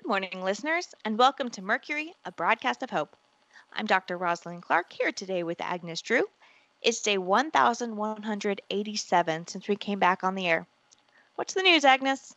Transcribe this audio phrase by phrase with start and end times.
[0.00, 3.16] Good morning, listeners, and welcome to Mercury, a broadcast of hope.
[3.72, 4.16] I'm Dr.
[4.16, 6.22] Rosalind Clark here today with Agnes Drew.
[6.80, 10.68] It's day 1187 since we came back on the air.
[11.34, 12.32] What's the news, Agnes?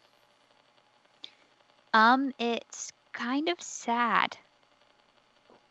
[1.94, 4.36] Um, it's kind of sad.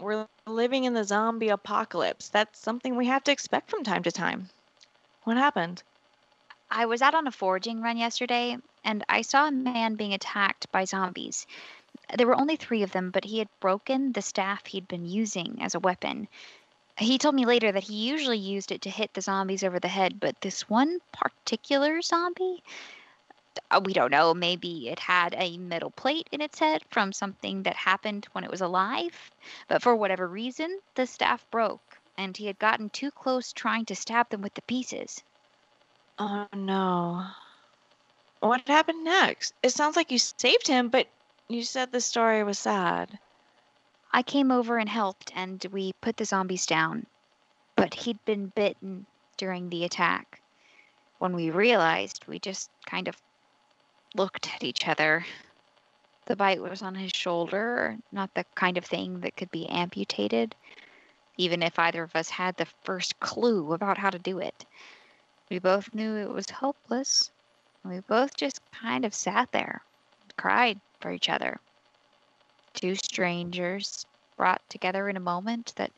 [0.00, 2.28] We're living in the zombie apocalypse.
[2.28, 4.48] That's something we have to expect from time to time.
[5.24, 5.82] What happened?
[6.70, 10.70] I was out on a foraging run yesterday, and I saw a man being attacked
[10.70, 11.48] by zombies.
[12.16, 15.62] There were only three of them, but he had broken the staff he'd been using
[15.62, 16.28] as a weapon.
[16.98, 19.88] He told me later that he usually used it to hit the zombies over the
[19.88, 22.62] head, but this one particular zombie,
[23.70, 27.62] uh, we don't know, maybe it had a metal plate in its head from something
[27.62, 29.30] that happened when it was alive,
[29.68, 33.94] but for whatever reason, the staff broke, and he had gotten too close trying to
[33.94, 35.22] stab them with the pieces.
[36.18, 37.24] Oh no.
[38.40, 39.54] What happened next?
[39.62, 41.06] It sounds like you saved him, but
[41.50, 43.18] you said the story was sad.
[44.12, 47.06] I came over and helped, and we put the zombies down.
[47.74, 50.40] But he'd been bitten during the attack.
[51.18, 53.16] When we realized, we just kind of
[54.14, 55.26] looked at each other.
[56.26, 60.54] The bite was on his shoulder, not the kind of thing that could be amputated,
[61.36, 64.64] even if either of us had the first clue about how to do it.
[65.50, 67.32] We both knew it was hopeless.
[67.84, 69.82] We both just kind of sat there,
[70.36, 71.58] cried for each other.
[72.74, 74.06] Two strangers
[74.36, 75.90] brought together in a moment that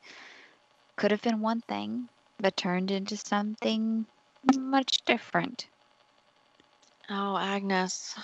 [0.96, 4.06] could have been one thing, but turned into something
[4.56, 5.66] much different.
[7.08, 8.16] Oh, Agnes,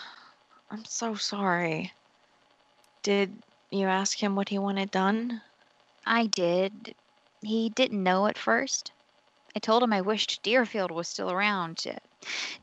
[0.71, 1.93] I'm so sorry.
[3.03, 3.33] Did
[3.71, 5.41] you ask him what he wanted done?
[6.07, 6.95] I did.
[7.43, 8.93] He didn't know at first.
[9.55, 11.85] I told him I wished Deerfield was still around.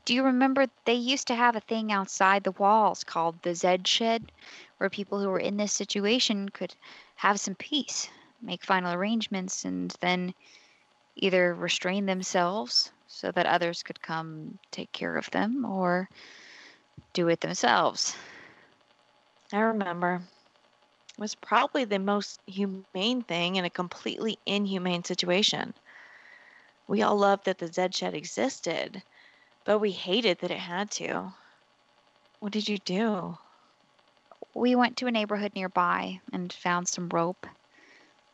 [0.04, 3.88] Do you remember they used to have a thing outside the walls called the Zed
[3.88, 4.30] Shed,
[4.76, 6.74] where people who were in this situation could
[7.16, 8.08] have some peace,
[8.40, 10.34] make final arrangements, and then
[11.16, 16.08] either restrain themselves so that others could come take care of them or
[17.12, 18.16] do it themselves.
[19.52, 20.22] I remember.
[21.16, 25.72] It was probably the most humane thing in a completely inhumane situation.
[26.86, 29.02] We all loved that the Zed Shed existed,
[29.66, 31.34] but we hated that it had to.
[32.38, 33.36] What did you do?
[34.54, 37.46] We went to a neighborhood nearby and found some rope.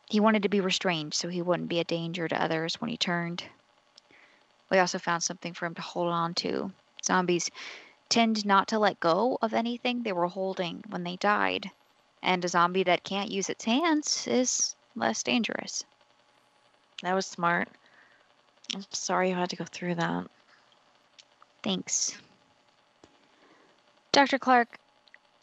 [0.09, 2.97] He wanted to be restrained so he wouldn't be a danger to others when he
[2.97, 3.43] turned.
[4.69, 6.71] We also found something for him to hold on to.
[7.03, 7.49] Zombies
[8.09, 11.71] tend not to let go of anything they were holding when they died,
[12.21, 15.83] and a zombie that can't use its hands is less dangerous.
[17.01, 17.69] That was smart.
[18.75, 20.27] I'm sorry you had to go through that.
[21.63, 22.17] Thanks.
[24.11, 24.37] Dr.
[24.37, 24.77] Clark,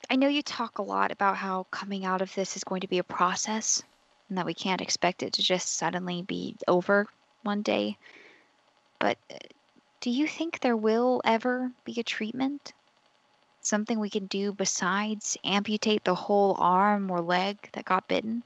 [0.09, 2.89] I know you talk a lot about how coming out of this is going to
[2.89, 3.83] be a process
[4.29, 7.07] and that we can't expect it to just suddenly be over
[7.43, 7.97] one day.
[8.99, 9.39] But uh,
[10.01, 12.73] do you think there will ever be a treatment?
[13.63, 18.43] Something we can do besides amputate the whole arm or leg that got bitten?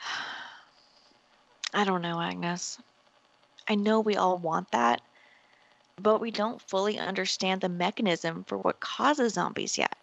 [1.74, 2.78] I don't know, Agnes.
[3.68, 5.00] I know we all want that,
[6.02, 9.96] but we don't fully understand the mechanism for what causes zombies yet.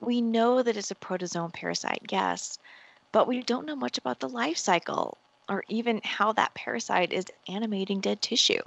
[0.00, 2.58] We know that it's a protozoan parasite, yes,
[3.12, 5.18] but we don't know much about the life cycle
[5.48, 8.62] or even how that parasite is animating dead tissue.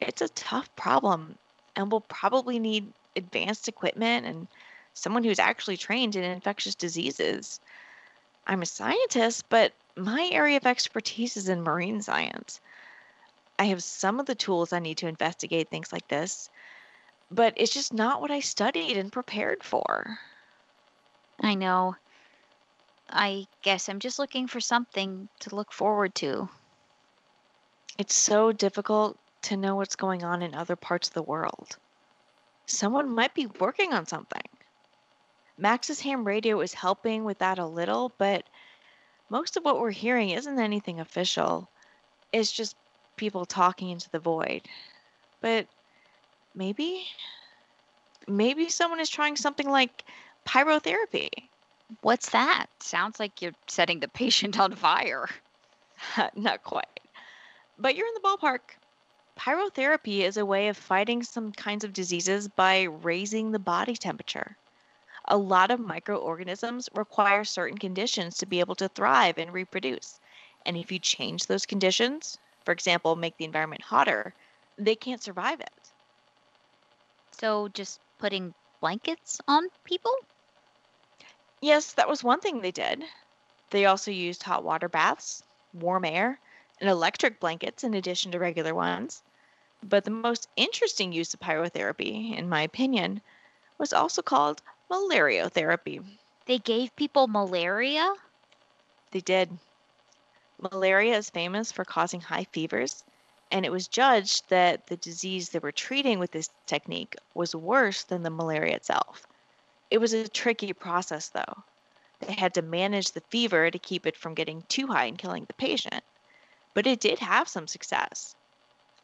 [0.00, 1.36] It's a tough problem,
[1.74, 4.48] and we'll probably need advanced equipment and
[4.94, 7.60] someone who's actually trained in infectious diseases.
[8.46, 12.60] I'm a scientist, but my area of expertise is in marine science.
[13.58, 16.50] I have some of the tools I need to investigate things like this,
[17.30, 20.18] but it's just not what I studied and prepared for.
[21.40, 21.96] I know.
[23.10, 26.48] I guess I'm just looking for something to look forward to.
[27.98, 31.76] It's so difficult to know what's going on in other parts of the world.
[32.66, 34.42] Someone might be working on something.
[35.58, 38.44] Max's ham radio is helping with that a little, but
[39.28, 41.68] most of what we're hearing isn't anything official.
[42.32, 42.76] It's just
[43.16, 44.62] people talking into the void.
[45.40, 45.66] But
[46.54, 47.04] maybe,
[48.26, 50.04] maybe someone is trying something like
[50.46, 51.30] pyrotherapy.
[52.00, 52.66] What's that?
[52.80, 55.28] Sounds like you're setting the patient on fire.
[56.34, 57.00] Not quite.
[57.78, 58.76] But you're in the ballpark.
[59.36, 64.56] Pyrotherapy is a way of fighting some kinds of diseases by raising the body temperature.
[65.26, 70.20] A lot of microorganisms require certain conditions to be able to thrive and reproduce.
[70.66, 74.34] And if you change those conditions, for example, make the environment hotter,
[74.78, 75.92] they can't survive it.
[77.32, 80.12] So just putting blankets on people?
[81.60, 83.04] Yes, that was one thing they did.
[83.70, 85.42] They also used hot water baths,
[85.72, 86.38] warm air,
[86.80, 89.22] and electric blankets in addition to regular ones.
[89.82, 93.22] But the most interesting use of pyrotherapy, in my opinion,
[93.78, 96.04] was also called malariotherapy.
[96.46, 98.12] They gave people malaria?
[99.12, 99.58] They did.
[100.70, 103.02] Malaria is famous for causing high fevers,
[103.50, 108.04] and it was judged that the disease they were treating with this technique was worse
[108.04, 109.26] than the malaria itself.
[109.90, 111.64] It was a tricky process, though.
[112.20, 115.44] They had to manage the fever to keep it from getting too high and killing
[115.46, 116.04] the patient.
[116.74, 118.36] But it did have some success.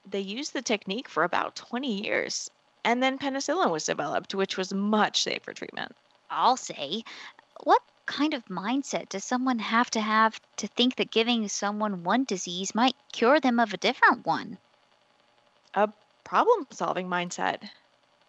[0.09, 2.49] They used the technique for about 20 years,
[2.85, 5.93] and then penicillin was developed, which was much safer treatment.
[6.31, 7.03] I'll say.
[7.65, 12.25] What kind of mindset does someone have to have to think that giving someone one
[12.25, 14.59] disease might cure them of a different one?
[15.75, 15.89] A
[16.25, 17.71] problem solving mindset.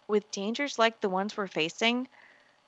[0.08, 2.08] With dangers like the ones we're facing,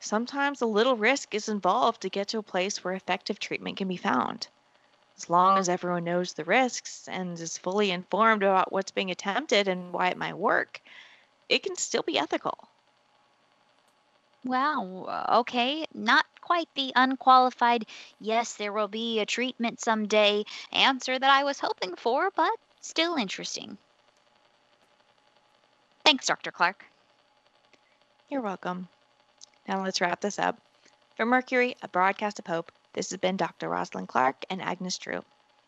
[0.00, 3.88] sometimes a little risk is involved to get to a place where effective treatment can
[3.88, 4.48] be found.
[5.16, 9.68] As long as everyone knows the risks and is fully informed about what's being attempted
[9.68, 10.82] and why it might work,
[11.48, 12.71] it can still be ethical.
[14.44, 15.84] Wow, uh, okay.
[15.94, 17.86] Not quite the unqualified,
[18.20, 23.16] yes, there will be a treatment someday answer that I was hoping for, but still
[23.16, 23.78] interesting.
[26.04, 26.50] Thanks, Dr.
[26.50, 26.84] Clark.
[28.28, 28.88] You're welcome.
[29.68, 30.58] Now let's wrap this up.
[31.16, 33.68] For Mercury, a broadcast of hope, this has been Dr.
[33.68, 35.22] Rosalind Clark and Agnes Drew.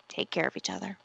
[0.09, 0.99] Take care of each other.